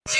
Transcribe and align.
Halo 0.00 0.16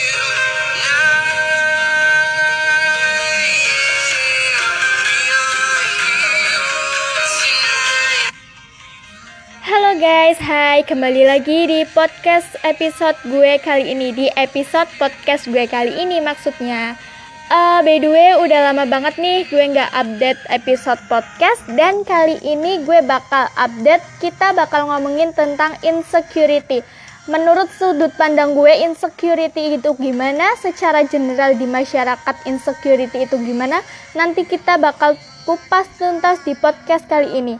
guys, 9.97 10.37
hai. 10.37 10.85
Kembali 10.85 11.25
lagi 11.25 11.65
di 11.65 11.89
podcast 11.97 12.61
episode 12.61 13.17
gue 13.25 13.57
kali 13.65 13.97
ini. 13.97 14.13
Di 14.13 14.29
episode 14.37 14.93
podcast 15.01 15.49
gue 15.49 15.65
kali 15.65 15.97
ini 15.97 16.21
maksudnya. 16.21 17.01
Uh, 17.49 17.81
By 17.81 18.05
the 18.05 18.13
way 18.13 18.37
udah 18.37 18.69
lama 18.69 18.85
banget 18.85 19.17
nih 19.17 19.49
gue 19.49 19.65
nggak 19.65 19.97
update 19.97 20.45
episode 20.53 21.01
podcast. 21.09 21.65
Dan 21.73 22.05
kali 22.05 22.37
ini 22.45 22.85
gue 22.85 23.01
bakal 23.01 23.49
update, 23.57 24.05
kita 24.21 24.53
bakal 24.53 24.93
ngomongin 24.93 25.33
tentang 25.33 25.73
insecurity 25.81 26.85
Menurut 27.31 27.71
sudut 27.79 28.11
pandang 28.19 28.59
gue, 28.59 28.91
insecurity 28.91 29.79
itu 29.79 29.95
gimana? 29.95 30.51
Secara 30.59 31.07
general 31.07 31.55
di 31.55 31.63
masyarakat, 31.63 32.35
insecurity 32.43 33.23
itu 33.23 33.39
gimana? 33.39 33.87
Nanti 34.19 34.43
kita 34.43 34.83
bakal 34.83 35.15
kupas 35.47 35.87
tuntas 35.95 36.43
di 36.43 36.59
podcast 36.59 37.07
kali 37.07 37.39
ini. 37.39 37.55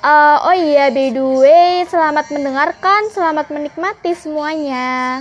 Uh, 0.00 0.40
oh 0.48 0.56
iya, 0.56 0.88
by 0.88 1.12
the 1.12 1.20
way, 1.20 1.84
selamat 1.92 2.32
mendengarkan, 2.32 3.12
selamat 3.12 3.52
menikmati 3.52 4.16
semuanya. 4.16 5.20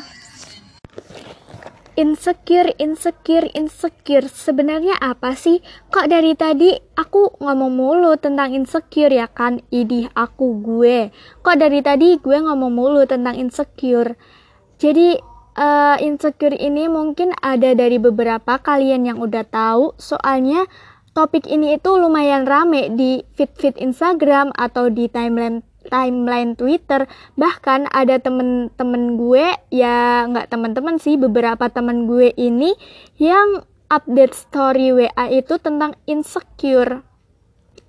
Insecure, 2.00 2.72
insecure, 2.80 3.52
insecure. 3.52 4.24
Sebenarnya 4.32 4.96
apa 5.04 5.36
sih? 5.36 5.60
Kok 5.92 6.08
dari 6.08 6.40
tadi 6.40 6.72
aku 6.96 7.36
ngomong 7.44 7.72
mulu 7.76 8.16
tentang 8.16 8.56
insecure 8.56 9.12
ya 9.12 9.28
kan? 9.28 9.60
Idih 9.76 10.08
aku 10.16 10.64
gue. 10.64 11.12
Kok 11.44 11.58
dari 11.60 11.84
tadi 11.84 12.16
gue 12.16 12.38
ngomong 12.40 12.72
mulu 12.72 13.04
tentang 13.04 13.36
insecure? 13.36 14.16
Jadi 14.80 15.20
uh, 15.60 16.00
insecure 16.00 16.56
ini 16.56 16.88
mungkin 16.88 17.36
ada 17.44 17.76
dari 17.76 18.00
beberapa 18.00 18.56
kalian 18.56 19.12
yang 19.12 19.20
udah 19.20 19.44
tahu. 19.52 19.92
Soalnya 20.00 20.72
topik 21.12 21.44
ini 21.44 21.76
itu 21.76 21.92
lumayan 22.00 22.48
rame 22.48 22.88
di 22.96 23.20
feed-feed 23.36 23.76
Instagram 23.76 24.56
atau 24.56 24.88
di 24.88 25.12
timeline 25.12 25.60
timeline 25.90 26.54
Twitter. 26.54 27.10
Bahkan 27.40 27.90
ada 27.90 28.22
temen-temen 28.22 29.18
gue 29.18 29.46
ya 29.74 30.28
nggak 30.30 30.52
temen-temen 30.52 31.02
sih 31.02 31.18
beberapa 31.18 31.72
temen 31.72 32.06
gue 32.06 32.30
ini 32.38 32.76
yang 33.18 33.66
update 33.92 34.32
story 34.38 34.96
WA 34.96 35.26
itu 35.28 35.60
tentang 35.60 35.98
insecure. 36.08 37.04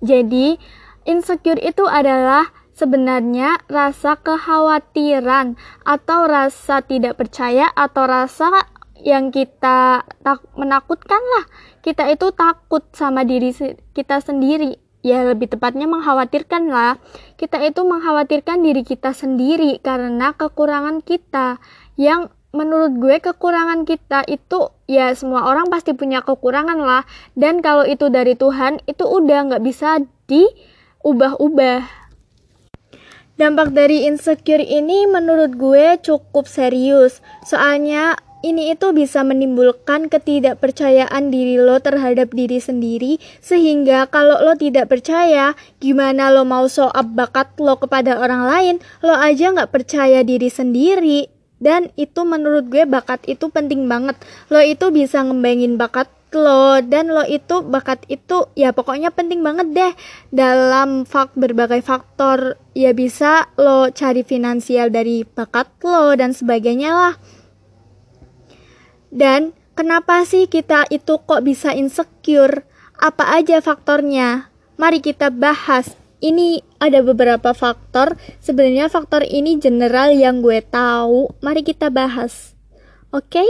Jadi 0.03 0.59
insecure 1.07 1.61
itu 1.63 1.87
adalah 1.87 2.51
sebenarnya 2.75 3.61
rasa 3.71 4.19
kekhawatiran 4.19 5.55
atau 5.87 6.19
rasa 6.27 6.83
tidak 6.83 7.21
percaya 7.21 7.71
atau 7.71 8.03
rasa 8.03 8.67
yang 8.99 9.31
kita 9.31 10.03
tak 10.03 10.39
menakutkan 10.59 11.19
lah. 11.19 11.45
Kita 11.79 12.07
itu 12.11 12.35
takut 12.35 12.83
sama 12.91 13.23
diri 13.23 13.55
kita 13.95 14.19
sendiri 14.19 14.82
ya 15.03 15.27
lebih 15.27 15.51
tepatnya 15.51 15.85
mengkhawatirkan 15.85 16.71
lah. 16.71 16.97
Kita 17.35 17.59
itu 17.61 17.83
mengkhawatirkan 17.83 18.63
diri 18.63 18.81
kita 18.87 19.11
sendiri 19.11 19.77
karena 19.83 20.33
kekurangan 20.33 21.03
kita 21.03 21.59
yang 21.99 22.31
menurut 22.55 22.95
gue 22.97 23.19
kekurangan 23.19 23.83
kita 23.83 24.23
itu 24.29 24.71
ya 24.85 25.11
semua 25.17 25.49
orang 25.49 25.67
pasti 25.73 25.91
punya 25.97 26.21
kekurangan 26.21 26.77
lah 26.77 27.03
dan 27.33 27.65
kalau 27.65 27.81
itu 27.81 28.13
dari 28.13 28.37
Tuhan 28.37 28.77
itu 28.85 29.03
udah 29.03 29.51
nggak 29.51 29.63
bisa 29.65 29.99
diubah-ubah. 30.31 32.05
Dampak 33.33 33.73
dari 33.73 34.05
insecure 34.05 34.61
ini 34.61 35.09
menurut 35.09 35.57
gue 35.57 35.97
cukup 36.05 36.45
serius. 36.45 37.17
Soalnya 37.41 38.13
ini 38.43 38.75
itu 38.75 38.91
bisa 38.91 39.23
menimbulkan 39.23 40.11
ketidakpercayaan 40.11 41.31
diri 41.31 41.55
lo 41.55 41.79
terhadap 41.79 42.35
diri 42.35 42.59
sendiri 42.59 43.17
sehingga 43.39 44.11
kalau 44.11 44.43
lo 44.43 44.59
tidak 44.59 44.91
percaya 44.91 45.55
gimana 45.79 46.27
lo 46.27 46.43
mau 46.43 46.67
show 46.67 46.91
up 46.91 47.07
bakat 47.15 47.55
lo 47.55 47.79
kepada 47.79 48.19
orang 48.19 48.43
lain? 48.43 48.75
Lo 48.99 49.15
aja 49.15 49.55
nggak 49.55 49.71
percaya 49.71 50.21
diri 50.27 50.51
sendiri. 50.51 51.31
Dan 51.63 51.95
itu 51.95 52.27
menurut 52.27 52.67
gue 52.67 52.83
bakat 52.83 53.23
itu 53.23 53.47
penting 53.47 53.87
banget. 53.87 54.19
Lo 54.51 54.59
itu 54.59 54.91
bisa 54.91 55.23
ngembangin 55.23 55.79
bakat 55.79 56.11
lo 56.35 56.81
dan 56.83 57.13
lo 57.13 57.23
itu 57.23 57.61
bakat 57.63 58.03
itu 58.09 58.49
ya 58.57 58.75
pokoknya 58.75 59.15
penting 59.15 59.39
banget 59.39 59.71
deh. 59.71 59.93
Dalam 60.35 61.07
fak 61.07 61.31
berbagai 61.39 61.79
faktor 61.79 62.59
ya 62.75 62.91
bisa 62.91 63.47
lo 63.55 63.87
cari 63.95 64.27
finansial 64.27 64.91
dari 64.91 65.23
bakat 65.23 65.71
lo 65.87 66.11
dan 66.19 66.35
sebagainya 66.35 66.91
lah 66.91 67.15
dan 69.13 69.53
kenapa 69.77 70.25
sih 70.25 70.49
kita 70.49 70.89
itu 70.89 71.21
kok 71.21 71.45
bisa 71.45 71.69
insecure? 71.77 72.65
Apa 72.97 73.37
aja 73.37 73.61
faktornya? 73.61 74.49
Mari 74.81 75.05
kita 75.05 75.29
bahas. 75.29 75.93
Ini 76.17 76.65
ada 76.81 77.05
beberapa 77.05 77.53
faktor. 77.53 78.17
Sebenarnya 78.41 78.89
faktor 78.89 79.21
ini 79.21 79.61
general 79.61 80.17
yang 80.17 80.41
gue 80.41 80.65
tahu. 80.65 81.29
Mari 81.45 81.61
kita 81.61 81.93
bahas. 81.93 82.57
Oke? 83.13 83.37
Okay? 83.37 83.49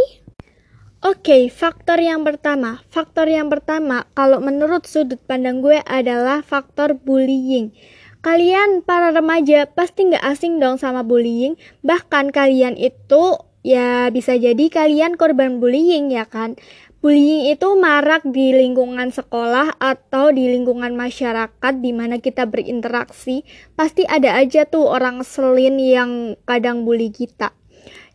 Oke, 1.04 1.20
okay, 1.20 1.44
faktor 1.52 2.00
yang 2.00 2.24
pertama. 2.24 2.80
Faktor 2.88 3.28
yang 3.28 3.52
pertama, 3.52 4.08
kalau 4.16 4.40
menurut 4.40 4.88
sudut 4.88 5.20
pandang 5.28 5.60
gue 5.60 5.84
adalah 5.84 6.40
faktor 6.40 6.96
bullying. 6.96 7.76
Kalian 8.24 8.88
para 8.88 9.12
remaja 9.12 9.68
pasti 9.68 10.08
nggak 10.08 10.24
asing 10.24 10.64
dong 10.64 10.80
sama 10.80 11.04
bullying. 11.04 11.60
Bahkan 11.84 12.32
kalian 12.32 12.80
itu 12.80 13.36
Ya, 13.64 14.12
bisa 14.12 14.36
jadi 14.36 14.68
kalian 14.68 15.16
korban 15.16 15.64
bullying 15.64 16.12
ya 16.12 16.28
kan? 16.28 16.60
Bullying 17.00 17.48
itu 17.48 17.68
marak 17.80 18.28
di 18.28 18.52
lingkungan 18.52 19.12
sekolah 19.12 19.80
atau 19.80 20.36
di 20.36 20.52
lingkungan 20.52 20.96
masyarakat 20.96 21.74
di 21.80 21.92
mana 21.96 22.20
kita 22.20 22.44
berinteraksi. 22.44 23.48
Pasti 23.76 24.04
ada 24.04 24.36
aja 24.36 24.68
tuh 24.68 24.88
orang 24.88 25.24
selin 25.24 25.80
yang 25.80 26.36
kadang 26.44 26.84
bully 26.84 27.08
kita. 27.12 27.56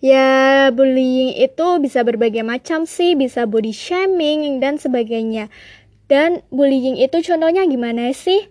Ya, 0.04 0.69
bullying 0.69 1.37
itu 1.37 1.81
bisa 1.81 2.04
berbagai 2.04 2.44
macam 2.44 2.84
sih, 2.84 3.16
bisa 3.16 3.48
body 3.48 3.72
shaming 3.72 4.60
dan 4.60 4.76
sebagainya. 4.76 5.48
Dan 6.08 6.44
bullying 6.53 6.97
itu 6.97 7.20
contohnya 7.25 7.64
gimana 7.69 8.12
sih? 8.12 8.48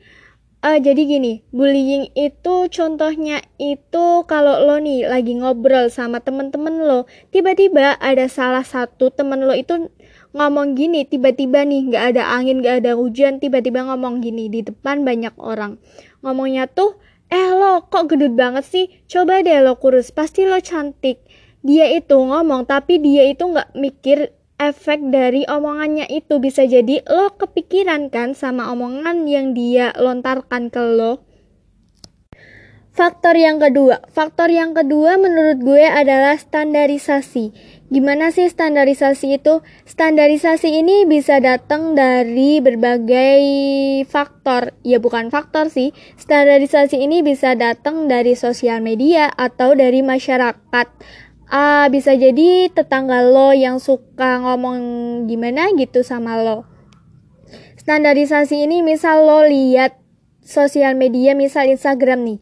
Uh, 0.57 0.81
jadi 0.81 1.05
gini, 1.05 1.45
bullying 1.53 2.09
itu 2.17 2.65
contohnya 2.73 3.45
itu 3.61 4.25
kalau 4.25 4.57
lo 4.57 4.81
nih 4.81 5.05
lagi 5.05 5.37
ngobrol 5.37 5.93
sama 5.93 6.17
temen-temen 6.17 6.81
lo, 6.81 7.05
tiba-tiba 7.29 7.93
ada 8.01 8.25
salah 8.25 8.65
satu 8.65 9.13
temen 9.13 9.45
lo 9.45 9.53
itu 9.53 9.93
ngomong 10.33 10.73
gini, 10.73 11.05
tiba-tiba 11.05 11.61
nih 11.61 11.93
nggak 11.93 12.03
ada 12.09 12.33
angin, 12.33 12.65
nggak 12.65 12.81
ada 12.81 12.97
hujan, 12.97 13.37
tiba-tiba 13.37 13.85
ngomong 13.85 14.17
gini 14.17 14.49
di 14.49 14.65
depan 14.65 15.05
banyak 15.05 15.37
orang. 15.37 15.77
Ngomongnya 16.25 16.65
tuh, 16.65 16.97
eh 17.29 17.53
lo 17.53 17.85
kok 17.85 18.09
gendut 18.09 18.33
banget 18.33 18.65
sih? 18.65 18.85
Coba 19.05 19.45
deh 19.45 19.61
lo 19.61 19.77
kurus, 19.77 20.09
pasti 20.09 20.49
lo 20.49 20.57
cantik. 20.57 21.21
Dia 21.61 21.85
itu 21.93 22.17
ngomong, 22.17 22.65
tapi 22.65 22.97
dia 22.97 23.29
itu 23.29 23.45
nggak 23.45 23.77
mikir 23.77 24.33
efek 24.57 25.13
dari 25.13 25.45
omongannya 25.45 26.09
itu 26.09 26.41
bisa 26.41 26.65
jadi 26.65 27.05
lo 27.05 27.37
kepikiran 27.37 28.09
kan 28.09 28.33
sama 28.33 28.73
omongan 28.73 29.29
yang 29.29 29.53
dia 29.53 29.93
lontarkan 29.93 30.73
ke 30.73 30.81
lo. 30.81 31.21
Faktor 32.97 33.37
yang 33.37 33.61
kedua, 33.61 34.01
faktor 34.09 34.49
yang 34.49 34.73
kedua 34.73 35.21
menurut 35.21 35.61
gue 35.61 35.85
adalah 35.85 36.33
standarisasi. 36.33 37.53
Gimana 37.93 38.33
sih 38.33 38.49
standarisasi 38.49 39.37
itu? 39.37 39.61
Standarisasi 39.85 40.81
ini 40.81 41.05
bisa 41.05 41.37
datang 41.37 41.93
dari 41.93 42.57
berbagai 42.57 43.45
faktor. 44.09 44.73
Ya 44.81 44.97
bukan 44.97 45.29
faktor 45.29 45.69
sih. 45.69 45.93
Standarisasi 46.17 46.97
ini 46.97 47.21
bisa 47.21 47.53
datang 47.53 48.09
dari 48.09 48.33
sosial 48.33 48.81
media 48.81 49.29
atau 49.29 49.77
dari 49.77 50.01
masyarakat 50.01 50.87
uh, 51.51 51.87
bisa 51.91 52.15
jadi 52.15 52.71
tetangga 52.71 53.23
lo 53.23 53.55
yang 53.55 53.79
suka 53.79 54.39
ngomong 54.43 54.79
gimana 55.27 55.71
gitu 55.75 56.03
sama 56.03 56.39
lo. 56.39 56.67
Standarisasi 57.79 58.67
ini 58.67 58.83
misal 58.83 59.23
lo 59.23 59.47
lihat 59.47 59.95
sosial 60.43 60.95
media 60.95 61.35
misal 61.35 61.67
Instagram 61.67 62.23
nih. 62.27 62.39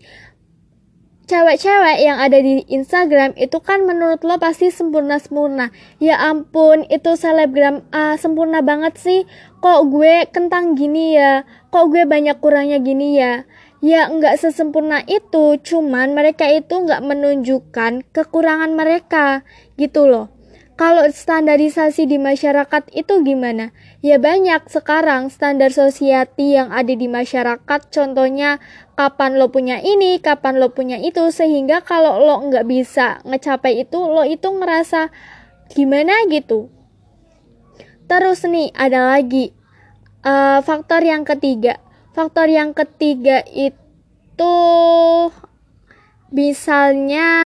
Cewek-cewek 1.26 2.06
yang 2.06 2.22
ada 2.22 2.38
di 2.38 2.62
Instagram 2.70 3.34
itu 3.34 3.58
kan 3.58 3.82
menurut 3.82 4.22
lo 4.22 4.38
pasti 4.38 4.70
sempurna-sempurna. 4.70 5.74
Ya 5.98 6.22
ampun, 6.22 6.86
itu 6.86 7.18
selebgram 7.18 7.82
ah, 7.90 8.14
sempurna 8.14 8.62
banget 8.62 8.94
sih. 9.02 9.26
Kok 9.58 9.90
gue 9.90 10.30
kentang 10.30 10.78
gini 10.78 11.18
ya? 11.18 11.42
Kok 11.74 11.90
gue 11.90 12.06
banyak 12.06 12.38
kurangnya 12.38 12.78
gini 12.78 13.18
ya? 13.18 13.42
Ya 13.86 14.10
nggak 14.10 14.42
sesempurna 14.42 15.06
itu 15.06 15.62
cuman 15.62 16.18
mereka 16.18 16.50
itu 16.50 16.74
nggak 16.74 17.06
menunjukkan 17.06 18.10
kekurangan 18.10 18.74
mereka 18.74 19.46
gitu 19.78 20.10
loh. 20.10 20.34
Kalau 20.76 21.08
standarisasi 21.08 22.04
di 22.04 22.20
masyarakat 22.20 22.92
itu 22.92 23.24
gimana? 23.24 23.72
Ya 24.04 24.20
banyak 24.20 24.68
sekarang 24.68 25.32
standar 25.32 25.72
sosiati 25.72 26.58
yang 26.58 26.68
ada 26.68 26.92
di 26.92 27.08
masyarakat 27.08 27.82
contohnya 27.96 28.60
kapan 29.00 29.40
lo 29.40 29.54
punya 29.56 29.80
ini, 29.80 30.20
kapan 30.20 30.60
lo 30.60 30.76
punya 30.76 31.00
itu 31.00 31.32
sehingga 31.32 31.80
kalau 31.86 32.20
lo 32.20 32.44
nggak 32.52 32.68
bisa 32.68 33.24
ngecapai 33.24 33.88
itu 33.88 34.02
lo 34.02 34.28
itu 34.28 34.50
ngerasa 34.52 35.14
gimana 35.72 36.28
gitu. 36.28 36.68
Terus 38.12 38.44
nih 38.44 38.76
ada 38.76 39.16
lagi 39.16 39.56
uh, 40.28 40.60
faktor 40.60 41.08
yang 41.08 41.24
ketiga 41.24 41.85
faktor 42.16 42.48
yang 42.48 42.72
ketiga 42.72 43.44
itu 43.52 44.56
misalnya 46.32 47.44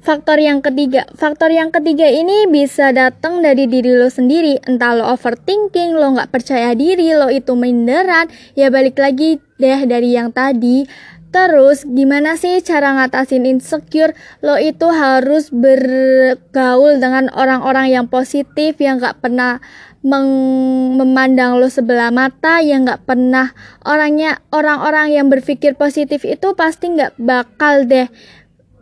Faktor 0.00 0.40
yang 0.40 0.64
ketiga, 0.64 1.04
faktor 1.12 1.52
yang 1.52 1.68
ketiga 1.68 2.08
ini 2.08 2.48
bisa 2.48 2.88
datang 2.88 3.44
dari 3.44 3.68
diri 3.68 3.92
lo 3.92 4.08
sendiri. 4.08 4.56
Entah 4.64 4.96
lo 4.96 5.04
overthinking, 5.12 5.92
lo 5.92 6.16
nggak 6.16 6.32
percaya 6.32 6.72
diri, 6.72 7.12
lo 7.12 7.28
itu 7.28 7.52
minderan. 7.52 8.24
Ya 8.56 8.72
balik 8.72 8.96
lagi 8.96 9.44
deh 9.60 9.84
dari 9.84 10.16
yang 10.16 10.32
tadi. 10.32 10.88
Terus 11.30 11.86
gimana 11.86 12.34
sih 12.34 12.58
cara 12.58 12.98
ngatasin 12.98 13.46
insecure? 13.46 14.18
Lo 14.42 14.58
itu 14.58 14.90
harus 14.90 15.54
bergaul 15.54 16.98
dengan 16.98 17.30
orang-orang 17.30 17.94
yang 17.94 18.06
positif 18.10 18.74
yang 18.82 18.98
nggak 18.98 19.22
pernah 19.22 19.62
memandang 20.00 21.60
lo 21.60 21.68
sebelah 21.68 22.08
mata 22.08 22.64
yang 22.64 22.88
nggak 22.88 23.04
pernah 23.04 23.52
orangnya 23.84 24.40
orang-orang 24.48 25.12
yang 25.12 25.28
berpikir 25.28 25.76
positif 25.76 26.24
itu 26.24 26.56
pasti 26.56 26.96
nggak 26.96 27.20
bakal 27.20 27.84
deh 27.84 28.08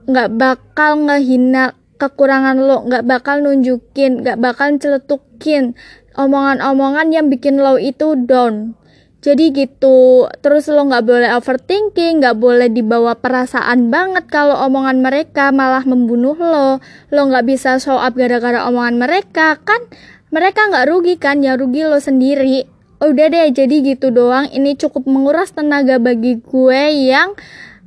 nggak 0.07 0.31
bakal 0.39 0.95
ngehina 1.11 1.75
kekurangan 1.99 2.63
lo 2.63 2.87
nggak 2.87 3.03
bakal 3.03 3.43
nunjukin 3.43 4.23
nggak 4.23 4.39
bakal 4.39 4.71
celetukin 4.79 5.75
omongan-omongan 6.15 7.11
yang 7.11 7.27
bikin 7.27 7.59
lo 7.59 7.83
itu 7.83 8.15
down 8.15 8.79
jadi 9.19 9.51
gitu 9.51 10.31
terus 10.41 10.71
lo 10.71 10.87
nggak 10.87 11.05
boleh 11.05 11.31
overthinking 11.35 12.23
nggak 12.23 12.39
boleh 12.39 12.71
dibawa 12.71 13.19
perasaan 13.19 13.91
banget 13.91 14.31
kalau 14.31 14.55
omongan 14.67 15.03
mereka 15.03 15.51
malah 15.51 15.83
membunuh 15.83 16.39
lo 16.39 16.79
lo 17.11 17.21
nggak 17.27 17.45
bisa 17.45 17.83
show 17.83 17.99
up 17.99 18.15
gara-gara 18.15 18.65
omongan 18.71 18.97
mereka 19.03 19.59
kan 19.59 19.83
mereka 20.31 20.71
nggak 20.71 20.87
rugi 20.87 21.15
kan 21.19 21.43
ya 21.43 21.59
rugi 21.59 21.83
lo 21.83 21.99
sendiri 21.99 22.65
udah 23.03 23.27
deh 23.31 23.51
jadi 23.55 23.77
gitu 23.95 24.15
doang 24.15 24.51
ini 24.55 24.79
cukup 24.79 25.07
menguras 25.07 25.51
tenaga 25.51 25.99
bagi 25.99 26.39
gue 26.39 26.83
yang 27.11 27.35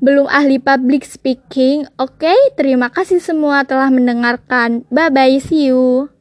belum 0.02 0.26
ahli 0.28 0.58
public 0.58 1.06
speaking. 1.06 1.86
Oke, 2.02 2.26
okay, 2.26 2.40
terima 2.58 2.90
kasih 2.90 3.22
semua 3.22 3.64
telah 3.64 3.94
mendengarkan. 3.94 4.82
Bye 4.90 5.14
bye, 5.14 5.38
see 5.38 5.70
you. 5.70 6.12